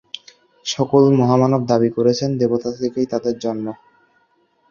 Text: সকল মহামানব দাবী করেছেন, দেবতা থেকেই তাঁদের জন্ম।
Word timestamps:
সকল 0.65 1.03
মহামানব 1.15 1.61
দাবী 1.65 1.89
করেছেন, 1.89 2.29
দেবতা 2.37 2.69
থেকেই 2.79 3.05
তাঁদের 3.05 3.35
জন্ম। 3.39 3.65